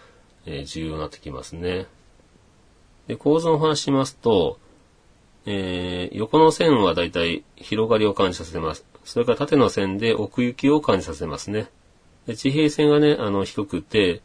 [0.46, 1.86] え、重要になってきますね。
[3.08, 4.60] で、構図の話しますと、
[5.46, 8.86] えー、横の線はだいたい広がりを感じさせます。
[9.08, 11.70] それから縦の線で奥行きを感じさせますね。
[12.28, 14.22] で地平線がね、あの、低くて、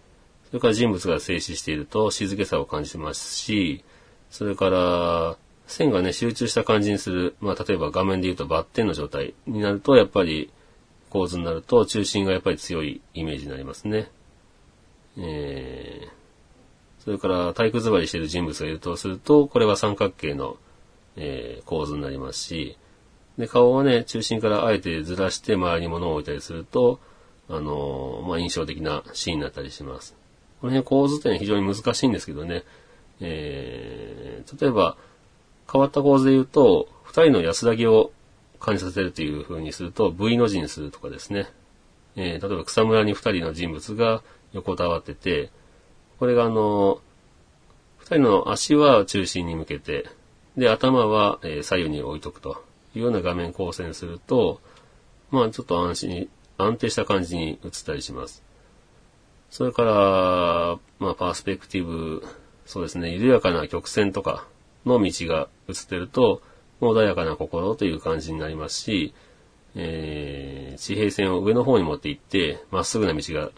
[0.49, 3.85] それから人物が静止していると静けさを感じますし、
[4.29, 5.37] それから、
[5.69, 7.37] 線がね、集中した感じにする。
[7.41, 10.51] まあ、例えば画面で言うとバッテンの状態になると、やっぱり
[11.11, 14.11] 構図になると中心がやっぱり強いイメージになりますね。
[15.17, 20.57] えー、それから体育座りしている人物がいるとすると、これは三角形の、
[21.15, 22.77] えー、構図になりますし、
[23.39, 27.01] で、顔をね、中心からあえてずらして周りに物を置いたりすると、
[27.49, 30.15] あのー、まあ、印象的なシーンになったりします。
[30.61, 32.65] この辺構図って非常に難しいんですけどね、
[33.21, 34.97] えー、例えば、
[35.71, 38.13] 変わった構図で言うと、二人の安らぎを
[38.61, 41.49] 感じさせるという風にすると V の字にするとかですね。
[42.17, 45.51] えー、例えば草むらに二人の人物が横たわってて、
[46.19, 47.01] これがあの、
[47.99, 50.07] 二人の足は中心に向けて、
[50.57, 52.63] で、頭は、え左右に置いとくと
[52.95, 54.61] いうような画面構成にすると、
[55.31, 56.29] まあちょっと安心、
[56.59, 58.43] 安定した感じに映ったりします。
[59.51, 62.23] それから、まあパースペクティブ、
[62.67, 64.47] そうですね、緩やかな曲線とか
[64.87, 66.43] の道が映ってると、
[66.81, 69.15] 穏やかな心という感じになりますし、
[69.75, 73.51] えー、地平線を上の方に持っていって、まっすぐな道が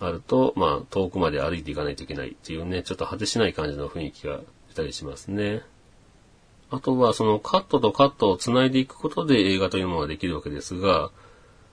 [0.00, 5.62] あると、まあ、遠くまで歩いていかないといけないっていうね、ちょっと果てしない感じの雰囲気が出たりしますね。
[6.70, 11.10] あとは、そのカットとカットを繋いでいくことで映画というものができるわけですが、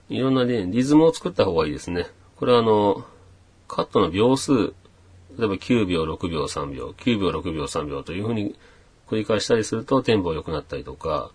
[0.08, 2.06] いろんなね、リズムを作った方がいいですね。
[2.36, 3.04] これはあの、
[3.68, 8.54] カットの秒数、例えば9秒、6秒、3秒、9秒、6秒、3秒というふうに
[9.08, 11.30] 繰り返したりするとテンポ良くなったりとか、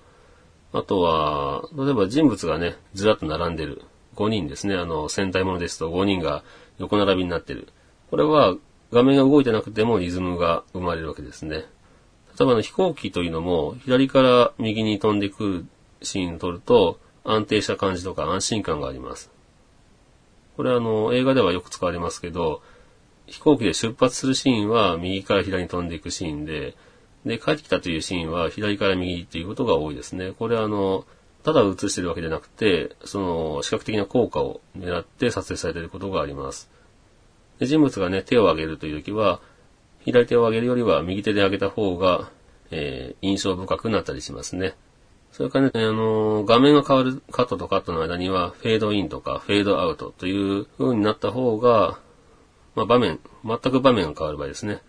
[0.73, 3.81] あとは、例えば人物がね、ずらっと並んでる。
[4.15, 4.75] 5人ですね。
[4.75, 6.43] あの、戦隊ものですと5人が
[6.79, 7.69] 横並びになってる。
[8.09, 8.55] これは
[8.91, 11.65] 画面が動いてなくてもリズムが生まれるわけですね。
[12.39, 15.65] 例えばの飛行機というのも左から右に飛んでくる
[16.01, 19.31] シーンを撮ると安定した感じとか安心感があります。
[20.55, 22.63] これあの、映画ではよく使われますけど、
[23.27, 26.75] 飛行機で出発するシーンは右から左に飛んでいくシーンで、
[27.25, 30.31] で、帰ってきたというシーンは左から右っていうことが多いですね。
[30.31, 31.05] これはあの、
[31.43, 36.69] ただ映してるわけじゃなくて、その視覚的な効果を狙って撮影されていることがあります。
[37.59, 39.41] で人物がね、手を上げるという時は、
[40.07, 42.31] 左手を上げるよりは右手で上げた方が、
[42.71, 44.73] えー、印象深くなったりしますね。
[45.33, 51.99] それからね、あのー、画面が変わるカットとカットの間には、フェードインとかフェードアウトという風になった方が、
[52.73, 54.79] まあ、場面、全く場面が変わる場合ですね。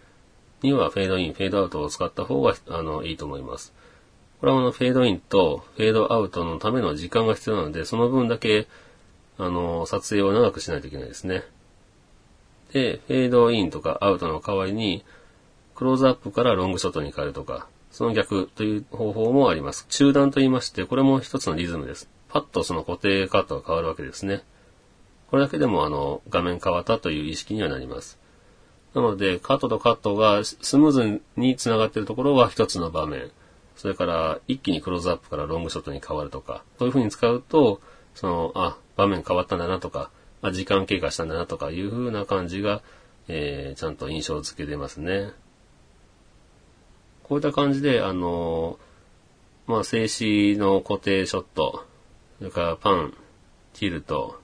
[0.62, 3.74] にはフェードイン、フェードアウトを使った方が、あの、いいと思います。
[4.38, 8.68] これはあの、フェードインとフェードアウトのための時間が必要なので、その分だけ、
[9.36, 11.42] あの、撮影を長くしないといけないですね。
[12.72, 15.04] で、フェードインとかアウトの代わりに、
[15.74, 19.86] クローズアップからロングショットに変えるとか、その逆という方法もあります。
[19.88, 22.08] 中断と言いまして、これも一つのリズムです。
[22.28, 24.42] パッとその固定カットが変わるわけですね。
[25.30, 28.18] これだけでもあの、画面変わったという意識にはなります。
[28.94, 33.30] なので、カットとカットがスムーズに繋がっているところは一つの場面。
[33.76, 37.80] それから、一気にクローズアップからロングショットに変わるとか、そういう風に使うと、
[38.14, 40.10] その、あ、場面変わったんだなとか、
[40.42, 42.82] あ、時間経過したんだなとかいう風な感じが、
[43.28, 45.32] えー、ちゃんと印象付けてますね。
[47.24, 51.84] こういった感じで、あのー、まあ、静止の固定ショット、
[52.38, 53.14] それからパン、
[53.74, 54.40] ティルト、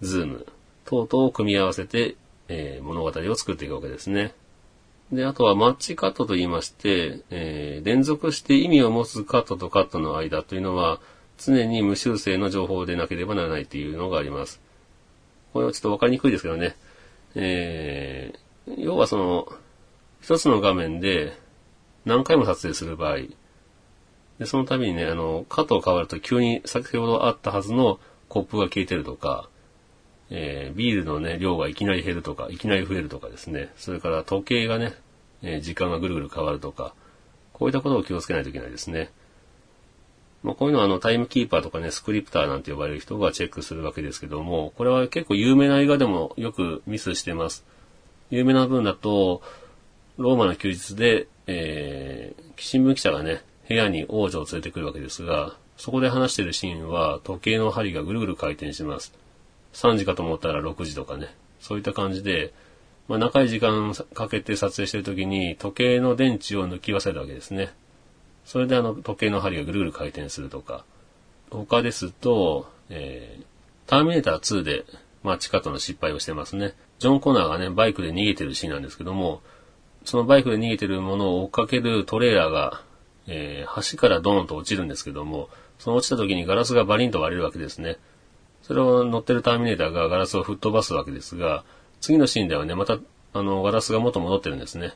[0.00, 0.46] ズーム
[0.84, 2.16] 等々を組み合わせて
[2.48, 4.34] えー、物語を作っていくわけですね。
[5.12, 11.00] で、あとはマッチカットと言いまして、えー、連続して意味を持つカットとカットの間というのは、
[11.38, 14.60] 常に無修正の情報でなければならないというのがあります。
[15.56, 16.76] これはちょっとわかりにくいですけどね。
[17.34, 19.48] えー、要はその、
[20.20, 21.32] 一つの画面で
[22.04, 23.20] 何回も撮影する場合、
[24.38, 29.48] で、その度にね、あの、カットが変わると急に先ほどあったはずのコップが消えてるとか、
[30.28, 34.92] えー、ビールのね、量がいきなり減るとか、いきなり増えるとかですね、それから時計がね、
[35.40, 36.94] えー、時間がぐるぐる変わるとか、
[37.54, 39.10] こういったことを気をつけないといけないですね。
[40.46, 47.64] まあ、こういうのはあのタイムキーパーとかね、スクリプターなんて呼ばれる人がチェックするわけですけども、これは結構有名な映画でもよくミスしてます。
[48.30, 49.42] 有名な分だと、
[50.18, 59.12] ローマの休日で、えー、新聞記者がね、部屋に王女を連れてくるわけですが、そこで話してるシーンは時計の針がぐるぐる回転します。
[59.72, 62.54] 3時かと思ったら6時とかね、そういった感じで、
[63.08, 67.74] まあ、長い時間かけて撮影してる時に時計の電池を抜き忘れたわけですね。
[68.46, 70.84] それであの時計の針がぐるぐる回転するとか。
[71.50, 73.44] 他ですと、えー、
[73.86, 74.84] ターミネーター2で、
[75.22, 76.74] まあ、チカットの失敗をしてますね。
[76.98, 79.42] ジョン・コナーがね、バイクで逃げてるシーンなんですけども、
[80.04, 82.82] そのバイクで逃げてるものを追っかけるトレーラーが、
[83.26, 87.96] えー、橋からドーンと落ちるんですけども、その落ちた時にガラスがバリンと割れるわけですね。
[88.62, 91.64] それを乗ってるターミネーターがガラスを吹っ飛ばすわけですが、
[92.00, 92.98] 次のシーンではね、また、
[93.32, 94.94] あの、ガラスが元戻ってるんですね。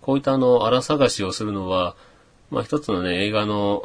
[0.00, 1.96] こういったあの、荒探しをするのは、
[2.50, 3.82] まあ一つのね、映画の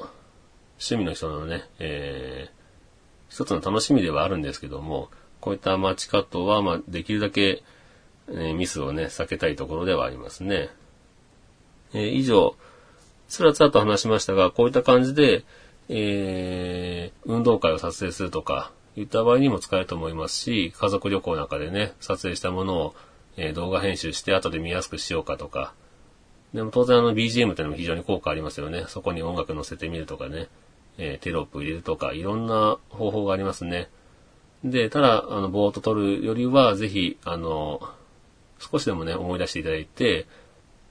[0.80, 5.10] 趣味の人のね、えー、一つの楽しみではあるんですけども、
[5.41, 7.63] こういったマッチカットは、まあできるだけ、
[8.30, 10.69] えー、ミスをね、避けたいところではありますね。
[11.93, 12.56] えー、以上、
[13.28, 15.43] つらつらと話しましたが、こういった感じで、
[15.88, 22.95] えー、運動会を撮影するとか、いった場合にも使えると思いますし、家族旅行なんかでね、撮影したものを、
[23.38, 25.74] えー、動画編集して後で見やすくしようかとか、
[26.54, 28.86] でも当然あの BGM ってのも非常に効果ありますよね。
[28.88, 30.48] そこに音楽乗せてみるとかね、
[30.98, 33.90] えー、テロップ入れるとか、いろんな方法がありますね。
[34.64, 37.82] で、ただ、あの、ぼーっと撮るよりは、ぜひ、あの、
[38.60, 40.28] 少しでもね、思い出していただいて、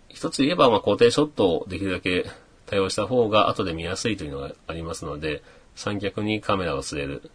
[0.08, 2.24] 一つ言えば、まあ、固定ショットをできるだけ
[2.66, 5.42] 対応した方が後で見やすいというのがありますので、
[5.74, 7.30] 三脚にカメラを据える。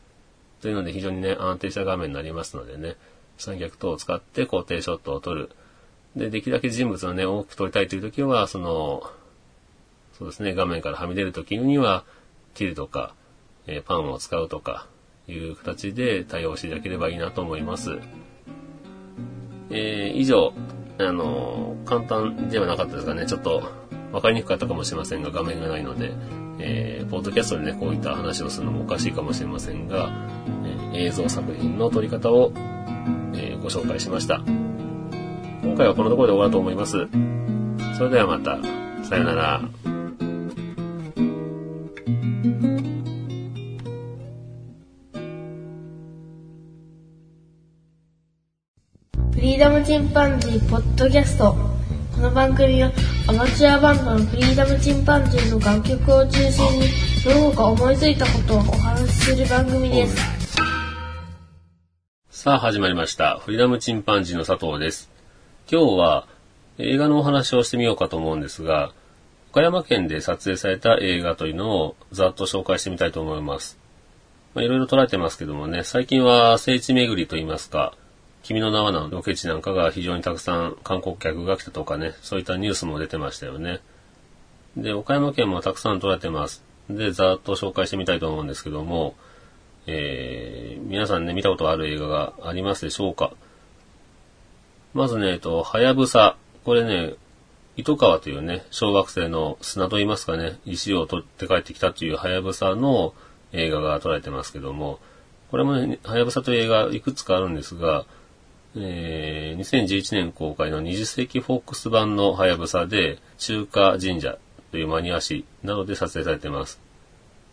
[0.61, 2.95] というので非常にね、安定した画面になりますのでね、
[3.37, 5.49] 三脚等を使って固定ショットを撮る。
[6.15, 9.03] で、できるだけ人物をね、多く撮りたいという時は、その、
[10.17, 12.03] そうですね、画面からはみ出る時には、
[12.53, 13.15] 切るとか、
[13.65, 14.87] えー、パンを使うとか、
[15.27, 17.99] いう形で対応していただければいいなと思います。
[19.69, 20.53] えー、以上、
[20.99, 23.63] あの、簡単ではなかったですがね、ちょっと
[24.11, 26.11] 分かりにくかったかもしれませんが、画面がないので、
[26.59, 30.11] えー、ポッドキャストでね、こういった話をするのもおかしいかもしれませんが、
[30.93, 32.51] えー、映像作品の撮り方を、
[33.33, 34.41] えー、ご紹介しました。
[35.63, 37.07] 今回はこのところで終わると思います。
[37.97, 38.59] それではまた、
[39.07, 39.61] さよなら。
[49.31, 51.55] フリーダムチンパンジーポッドキャスト。
[52.13, 52.91] この番組は
[53.27, 56.87] アマチュアバンドのフリーダムチンパンジーの楽曲を中心に
[57.23, 60.17] その他思いついたことをお話しする番組です。
[62.29, 63.39] さあ始まりました。
[63.39, 65.12] フリーダムチンパンジーの佐藤です
[65.71, 66.27] 今日は
[66.77, 68.91] 映画のお話をしてみようかと思うんですが
[69.51, 73.77] 岡山県で撮影された映画というのをざっと紹介してみたいと思います
[74.53, 77.95] まあ、いろいろ捉えてますけどもね、最近は聖地巡りといいますか、
[78.43, 83.79] 君の名はのロケ地なんかが非常にたくさん観光客が来たとかね、そういったニュースも出てましたよね。
[84.77, 86.63] で、岡山県もたくさん撮られてます。
[86.87, 89.15] で、ざっと紹介してみたいと思うんですけども、
[89.87, 93.31] えー、皆さんね、見たことある映画がありますでしょうか？
[94.93, 96.37] まずね、えっと、はやぶさ。
[96.63, 97.15] これね、
[97.75, 103.13] 糸川というね、小学生の砂と言いますかね、石を取って帰ってきたというはやぶさの
[103.51, 104.99] 映画が撮られてますけども、
[105.49, 108.05] これもね、はやぶさという映画いくつかあるんですが、
[108.75, 114.37] えー、2011年公開の20世紀フォックス版のハヤブサで、中華神社
[114.71, 116.79] というマニア誌などで撮影されています。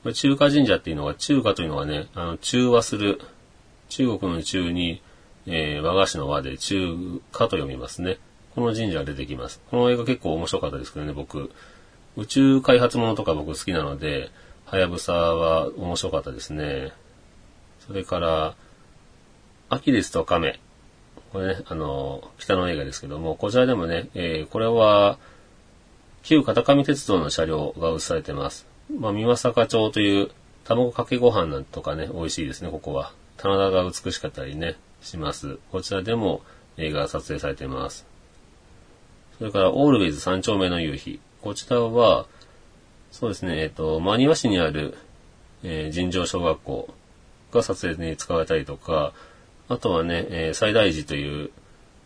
[0.02, 3.20] これ中華神社っていうのは、中華というのはね、あの、中和する、
[3.88, 5.02] 中国の中に、
[5.46, 8.18] えー、和菓子の和で中華と読みますね。
[8.54, 9.60] この神社が出てきます。
[9.70, 11.50] この映画結構面白かったですけどね、僕。
[12.16, 14.30] 宇宙開発ものとか僕好きなので、
[14.66, 16.92] はやぶさは面白かったですね。
[17.86, 18.54] それから、
[19.68, 20.60] アキレスとカメ。
[21.32, 25.18] これね、あの、北の映画ですけども、こちらでもね、えー、これは、
[26.22, 28.66] 旧片上鉄道の車両が映されてます。
[28.98, 30.30] まあ、三輪坂町という
[30.64, 33.12] 卵かけご飯なんとかね、美味しいですね、ここは。
[33.36, 35.58] 棚田が美しかったりね、します。
[35.70, 36.42] こちらでも
[36.76, 38.06] 映画撮影されています。
[39.38, 41.20] それから、オールウェイズ三丁目の夕日。
[41.40, 42.26] こちらは、
[43.10, 44.96] そうですね、えっ、ー、と、真庭市にある、
[45.62, 46.94] えー、尋常小学校
[47.52, 49.12] が撮影に使われたりとか、
[49.68, 51.50] あとはね、えー、最大寺という、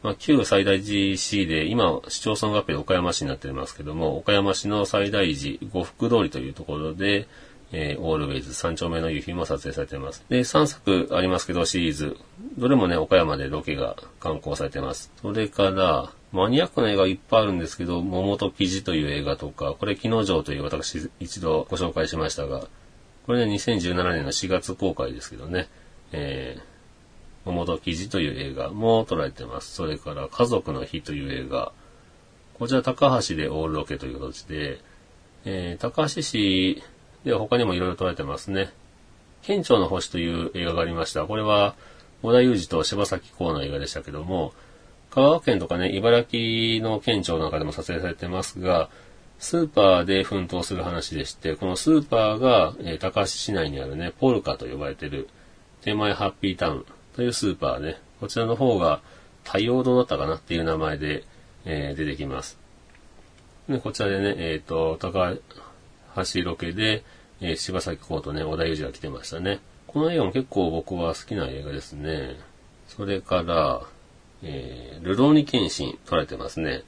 [0.03, 7.27] まあ、旧最大寺市で、今、市町村合併で岡山市になってますけども、岡山市の最大寺呉服通りというところで、
[7.77, 10.25] えー、オールウェイズ三丁目の夕日も撮影されています。
[10.29, 12.17] で、3作ありますけど、シリーズ。
[12.57, 15.11] どれもね、岡山でロケが観光されてます。
[15.21, 22.69] それから、マニアックな映画いっぱいあるんですけど、桃と生地という映画とか、これ、木之丞という私一度ご紹介しましたが、
[23.27, 25.69] これね、2017年の4月公開ですけどね、
[26.13, 26.63] えー、
[27.45, 29.75] 桃と記事という映画も撮られてます。
[29.75, 31.73] それから家族の日という映画。
[32.57, 34.79] こちら高橋でオールロケという形で、
[35.45, 36.85] えー、高橋市
[37.25, 38.71] では他にもいろいろ撮られてますね。
[39.43, 41.27] 県庁の星という映画がありました。
[41.27, 41.75] これは
[42.23, 44.53] 小田裕二と柴咲コウの映画でしたけども、
[45.11, 48.91] 香川県とかね、茨城の県庁なんかでも撮影されてますが、
[49.39, 55.29] スーパーで奮闘する話でして、このスーパーが、えー高橋市内にあるね、ポルカと呼ばれてる、
[55.83, 59.01] 手前ハッピータウンというスーパーね、こちらの方が
[59.45, 61.25] 太陽堂だったかなっていう名前で、
[61.65, 62.59] えー出てきます。
[63.69, 65.35] で、こちらでね、えっ、と、高
[66.17, 67.05] 橋ロケで、
[67.41, 69.61] えー柴咲コウとね、小田裕二が来てましたね。
[69.87, 72.37] この映画も結構僕は好きな映画ですね。
[72.89, 73.83] それから、
[74.43, 76.83] えー、ルローニケンシン撮られてますね。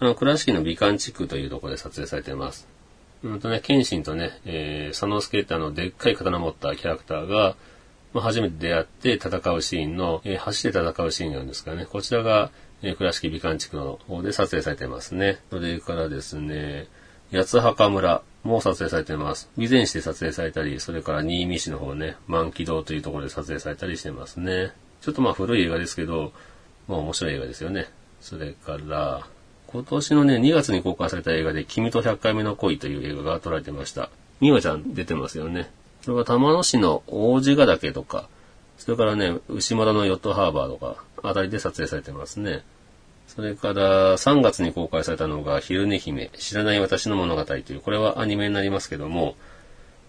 [0.00, 2.68] あの、倉敷の美観地区というところで撮影されてます。
[3.24, 7.56] うんとね、ケンシンとね、えー、佐野助ってあの、でっかい刀持ったキャラクターが、
[8.12, 11.84] まあ、初めて出会って戦うシーンの、えー走って戦うシーンがあるんですかね。
[11.84, 12.50] こちらが、
[12.82, 15.40] えー倉敷美観地区の方で撮影されてますね。
[15.50, 16.86] それからですね、
[17.32, 19.48] 八幡村も撮影されています。
[19.54, 24.72] 備前市で撮影されたり、それから新見市の方ね、万気堂というところで撮影されたりしてますね。
[25.00, 26.32] ちょっとまあ古い映画ですけど、
[26.86, 27.86] まあ面白い映画ですよね。
[28.20, 29.26] それから、
[29.66, 34.10] 今年のね、2月に公開された映画で、君と100回目の恋という映画が撮られてました。
[34.40, 35.70] 美和ちゃん出てますよね。
[36.02, 38.28] それから玉野市の王子ヶ岳とか、
[38.78, 42.62] それからね、牛窓のヨットハーバーとか、あたりで撮影されてますね。
[43.38, 49.36] それから、3月に公開されたのが、昼寝姫、知らない私の物語という、これはアニメになりますけども、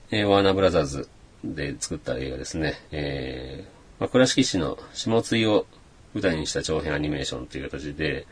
[0.09, 1.07] えーワーナーブラザーズ
[1.43, 2.81] で作った映画ですね。
[2.91, 5.67] えーまあ、倉敷市の下津井を
[6.15, 8.25] 舞台にした長編アニメーションという形で、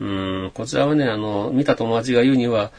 [0.00, 2.72] うーん、こちらはね、あの、見た友達が言うには、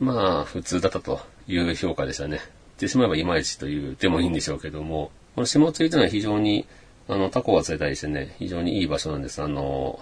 [0.00, 2.38] まあ、普通だったという評価でしたね。
[2.38, 2.40] 言っ
[2.80, 6.66] てしまえばいまいちと言ってもいいんでしょうけども、この下津井というのは非常に、
[7.06, 9.40] あの、タコが釣れたりしてね、非常にいい場所なんです。
[9.40, 10.00] あの、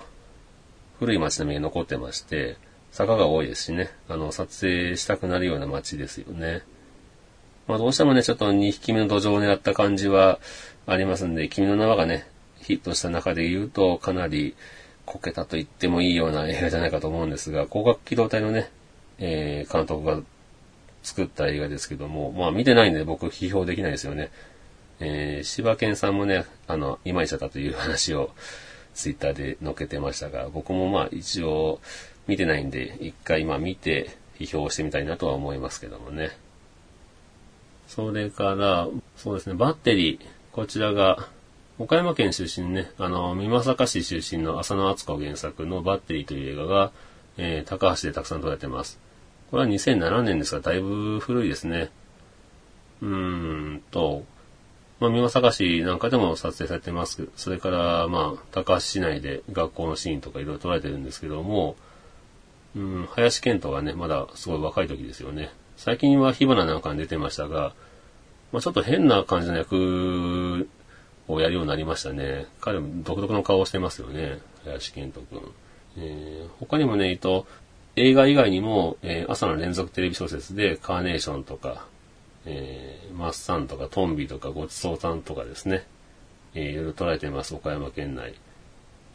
[0.99, 2.57] 古い街並みが残ってまして、
[2.91, 6.63] 坂が多いですしね、あの、撮影したくなるような街ですよね。
[7.67, 10.39] まあどうしてもね、ちょっと2匹目の土壌を狙った感じは
[10.87, 12.27] ありますんで、君の名はがね、
[12.61, 14.55] ヒットした中で言うと、かなり
[15.07, 18.71] こけたと言ってもいいような映画じゃないかと思うんですが、広角機動隊のね、
[19.19, 20.21] えー監督が
[21.03, 24.31] 作った映画ですけども、まあ見てないんで僕批評できないですよね。
[25.01, 28.31] えー、柴犬さんもね、あの、いまいちだったという話を
[28.95, 31.81] ツイッターで載っけてましたが、僕もまあ一応
[32.27, 36.31] 見てないんで、一回まあ見て批評してみたいなとは思いますけどもね。
[37.87, 40.21] それから、そうですね、バッテリー。
[40.53, 41.29] こちらが、
[41.79, 46.93] 岡山県出身ね、あの、美作市出身の浅野敦子原作のバッテリーという映画が、
[47.37, 49.01] えー高橋でたくさん撮られてます。
[49.51, 51.91] これは2007年ですが、だいぶ古いですね。
[53.03, 54.25] うーんと、
[55.05, 57.29] まあ、美作市なんかでも撮影されてます。
[57.37, 61.77] それから、まあ、高橋市内で学校のシーンとかいろいろ撮られてるんですけども、
[62.75, 65.51] うん、林健人がね、まだすごい若い時ですよね。
[65.77, 67.75] 最近は火花なんかに出てましたが、
[68.53, 70.69] まあ、ちょっと変な感じの役
[71.29, 72.47] をやるようになりましたね。
[72.61, 74.39] 彼も独特の顔をしてますよね。
[74.65, 75.41] 林健人君。
[75.99, 77.47] えー他にもね、えっと、
[77.97, 81.87] 映画以外にも、えー朝の連続テレビ小説でカーネーションとか、
[82.47, 85.87] えーマッサンとかトンビとかごちそうさんとかですね、
[86.55, 88.35] えーいろいろ捉えてます、岡山県内。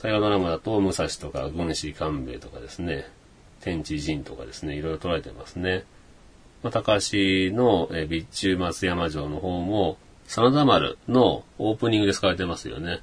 [0.02, 3.06] 大河ドラマだと、武蔵とか軍師官兵衛とかですね、
[3.62, 5.84] 天地人とかですね、いろいろ捉えてますね。
[6.64, 7.10] まあ、高橋
[7.54, 13.02] の、えー備中松山城の方も、真田丸のオープニングで使われてますよね。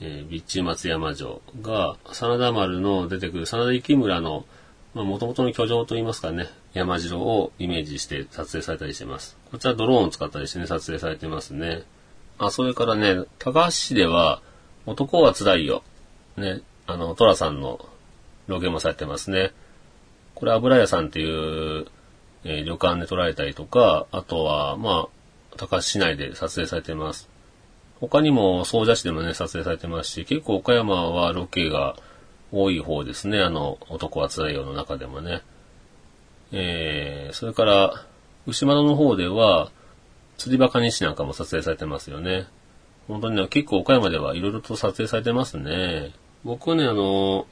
[0.00, 4.46] えー備中松山城が、真田丸の出てくる真田幸村の、
[4.94, 9.36] まあ、元々の居城といいますかね、山城をイメージして撮影されたりしてます。
[9.50, 11.82] こちらドローンを使ったりしてね、撮影されてますね。
[12.38, 14.40] あ、それからね、高橋市では、
[14.86, 15.82] 男は辛いよ。
[16.36, 17.86] ね、あの、トラさんの
[18.46, 19.52] ロケもされてますね。
[20.34, 21.86] これ油屋さんっていう、
[22.44, 27.28] えー旅館で撮られたりとか、あとは、まあ、高橋市内で撮影されてます。
[28.00, 31.96] 他にも、総社市でもね、撮影されてますし、結構岡山はロケが
[32.50, 33.40] 多い方ですね。
[33.40, 35.42] あの、男は辛いよの中でもね。
[36.52, 38.06] えー、それから、
[38.46, 39.70] 牛窓の方では、
[40.36, 42.46] 釣りバカ西なんかも撮影されてますよね。
[43.08, 46.12] 本当にね、結構岡山ではいろいろと撮影されてますね。
[46.44, 47.46] 僕はね、あの、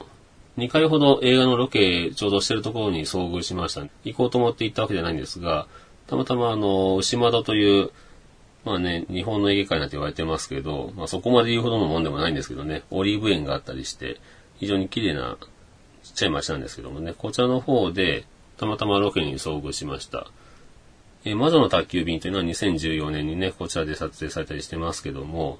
[0.57, 3.81] 2回ほど映画のロケちょうどしてるところに遭遇しました。
[4.03, 5.67] 行こうと思って行ったわけじゃないんですが、
[6.07, 7.91] たまたまあの、牛窓という、
[8.65, 14.19] まあね、日本のエゲ界なんて言われてますけど、まあそこまで言うほどのもんでもないんですけどね、オリーブ園があったりして、
[14.57, 15.37] 非常に綺麗な
[16.03, 18.25] ちっちゃい町なんですけどもね、こちらの方で、
[18.61, 20.27] たまたまロケに遭遇しました。
[21.25, 25.57] えー魔女の宅急便というのは2014年にね、こちらで撮影されたりしてますけども、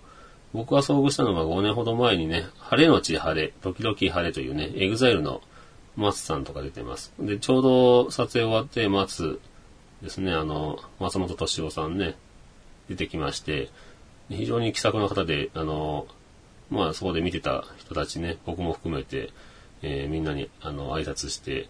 [0.54, 5.41] 僕が遭遇したのが5年ほど前にね、晴れのち晴れ、時々晴れというね、エグザイルの
[5.95, 7.12] 松さんとか出てます。
[7.20, 9.39] で、ちょうど撮影終わって、松
[10.04, 12.16] ですね、あの、松本利夫さんね、
[12.88, 13.70] 出てきまして、
[14.30, 16.06] 非常に気さくな方で、あの、
[16.70, 19.32] まあそこで見てた人たちね、僕も含めて、
[19.82, 21.68] えーみんなにあの挨拶して、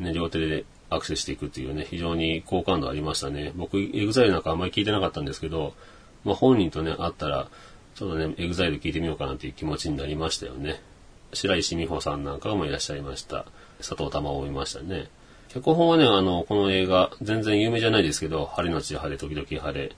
[0.00, 3.52] ね、両手でアクセスしていくっていうね、非常に好感度ありましたね。
[3.54, 5.74] 僕、 EXILEなんかあんまり聞いてなかったんですけど、
[6.24, 7.48] まあ本人とね、会ったら、
[7.94, 10.80] ちょっとね、 EXILE聞いてみようかなっていう気持ちになりましたよね。
[11.32, 13.46] 白石美穂さんなんかもいらっしゃいました。
[13.78, 15.08] 佐藤珠緒見ましたね。
[15.48, 19.92] 脚本はね、あの、この映画、全然有名じゃないですけど、晴れのち晴れ、時々晴れ。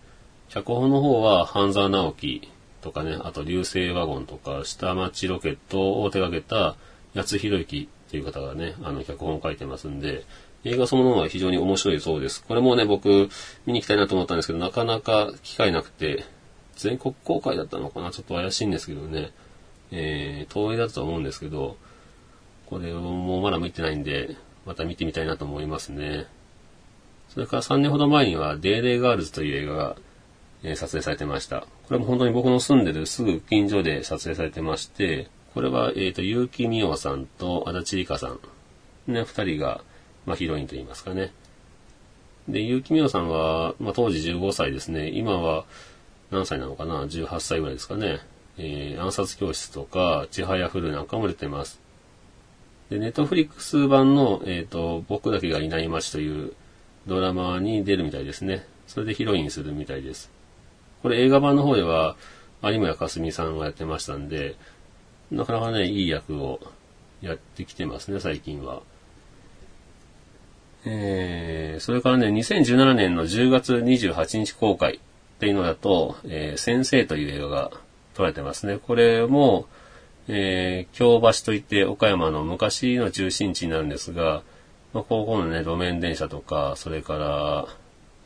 [0.48, 2.48] 脚本の方は、半沢直樹
[2.80, 6.76] とかね、あと流星ワゴンとか、下町ロケットを手掛けた、
[7.14, 10.26] 八津弘幸っていう方がね、あの、脚本を書いてますんで、
[10.64, 12.44] 映画そのものは非常に面白いそうです。
[12.44, 13.30] これもね、僕、
[13.64, 16.26] 見に行きたいなと思ったんですけど、なかなか機会なくて、
[16.76, 18.10] 全国公開だったのかな？
[18.10, 19.30] ちょっと怪しいんですけどね。
[19.92, 21.78] えー、東映だったと思うんですけど、
[22.66, 24.36] これをもうまだ見てないんで、
[24.66, 26.26] また見てみたいなと思いますね。
[27.30, 29.96] それから3年ほど前には、でーれーガールズという映画が、
[30.64, 31.60] えー、撮影されてました。
[31.60, 39.82] これも本当に僕の住んでるすぐ近所で撮影されてまして、これは、えっ、ー、と、結城美桜さんと足立梨花さん、ね、二人が、
[40.24, 41.32] まあ、ヒロインと言いますかね。
[42.48, 45.10] で、結城美桜さんは、まあ、当時15歳ですね。
[45.10, 45.64] 今は、
[46.30, 48.20] 何歳なのかな ?18 歳ぐらいですかね。
[48.58, 51.80] えー、暗殺教室とか、ちはやふるなんかも出てます。
[52.90, 56.52] で、ネットフリックス版の、えっ、ー、と、僕だけがいない街という
[57.06, 58.66] ドラマに出るみたいですね。
[58.86, 60.30] それでヒロインするみたいです。
[61.02, 62.16] これ映画版の方では、
[62.62, 64.56] 有村架純さんがやってましたんで、
[65.32, 66.60] なかなかね、いい役を
[67.22, 68.82] やってきてますね、最近は。
[70.84, 74.98] えー、それからね、2017年の10月28日公開っ
[75.40, 77.70] ていうのだと、えー、先生という映画が
[78.14, 78.78] 撮られてますね。
[78.78, 79.66] これも、
[80.28, 84.42] えー、京橋といって岡山の昔の中心地になるんですが、
[84.92, 87.66] まあ、高校のね、路面電車とか、それから、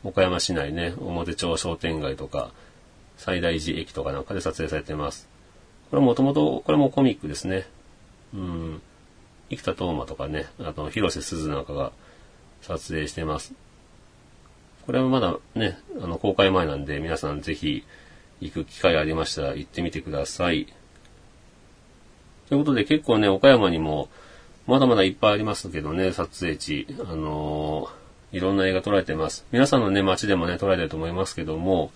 [0.03, 2.51] 岡山市内ね、表町商店街とか、
[3.15, 5.36] 最大寺駅とかなんかで撮影されてます。
[5.89, 7.65] これもともと、これもコミックですね。
[8.33, 8.81] うん。
[9.49, 11.91] 生田斗真とかね、あと広瀬すずなんかが
[12.61, 13.53] 撮影してます。
[14.85, 17.85] これはまだね、あの、公開前なんで、皆さんぜひ
[18.41, 20.67] 行く機会ありましたら行ってみてください。
[22.49, 24.09] ということで結構ね、岡山にも
[24.67, 26.87] まだまだいっぱいありますけどね、撮影地。
[26.99, 29.45] あのー、いろんな映画撮られてます。
[29.51, 31.91] 皆さんのね、街でもね、撮られてると思いますけども、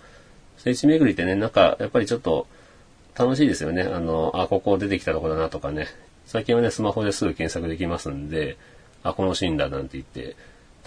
[0.57, 2.47] 聖地巡りってね、なんか、やっぱりちょっと
[3.15, 3.83] 楽しいですよね。
[3.83, 5.87] あの、あ、ここ出てきたとこだなとかね。
[6.25, 8.57] 最近はね、スマホですぐ検索できますんで、
[9.03, 10.35] あ、このシーンだなんて言って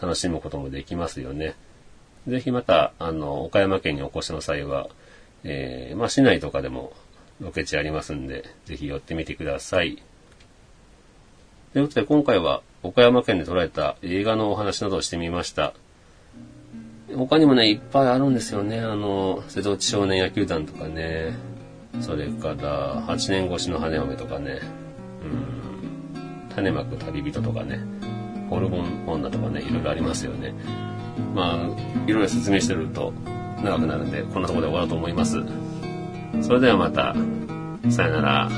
[0.00, 1.54] 楽しむこともできますよね。
[2.26, 4.88] ぜひまた、あの、岡山県にお越しの際は、
[5.42, 6.92] えー、まあ、市内とかでも
[7.40, 10.02] ロケ地ありますんで、ぜひ寄ってみてください。
[11.72, 15.74] ということで今回は岡山県で撮られた映画のお話などをしてみました。
[17.14, 18.80] 他にもね、いっぱいあるんですよね。
[18.80, 21.34] あの、瀬戸内少年野球団とかね。
[22.00, 24.60] それから、8年越しの羽嫁とかね。
[25.22, 26.48] うん。
[26.54, 27.80] 種まく旅人とかね。
[28.50, 30.54] ホルモン女とかね、いろいろありますよね。
[31.34, 31.56] まあ、
[32.06, 33.12] いろいろ説明してると
[33.62, 35.42] 長くなるんで、こんなとこで終わろうと思います。
[36.42, 37.14] それではまた、
[37.90, 38.50] さよなら。